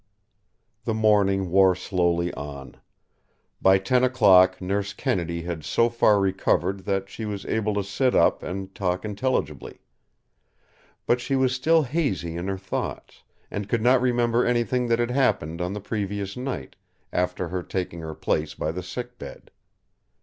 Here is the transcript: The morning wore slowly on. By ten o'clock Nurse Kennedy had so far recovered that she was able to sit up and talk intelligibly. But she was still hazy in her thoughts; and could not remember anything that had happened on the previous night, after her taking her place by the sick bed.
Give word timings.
The 0.83 0.95
morning 0.95 1.51
wore 1.51 1.75
slowly 1.75 2.33
on. 2.33 2.77
By 3.61 3.77
ten 3.77 4.03
o'clock 4.03 4.59
Nurse 4.59 4.93
Kennedy 4.93 5.43
had 5.43 5.63
so 5.63 5.89
far 5.89 6.19
recovered 6.19 6.85
that 6.85 7.07
she 7.07 7.23
was 7.25 7.45
able 7.45 7.75
to 7.75 7.83
sit 7.83 8.15
up 8.15 8.41
and 8.41 8.73
talk 8.73 9.05
intelligibly. 9.05 9.79
But 11.05 11.21
she 11.21 11.35
was 11.35 11.53
still 11.53 11.83
hazy 11.83 12.35
in 12.35 12.47
her 12.47 12.57
thoughts; 12.57 13.21
and 13.51 13.69
could 13.69 13.83
not 13.83 14.01
remember 14.01 14.43
anything 14.43 14.87
that 14.87 14.97
had 14.97 15.11
happened 15.11 15.61
on 15.61 15.73
the 15.73 15.79
previous 15.79 16.35
night, 16.35 16.77
after 17.13 17.49
her 17.49 17.61
taking 17.61 17.99
her 17.99 18.15
place 18.15 18.55
by 18.55 18.71
the 18.71 18.81
sick 18.81 19.19
bed. 19.19 19.51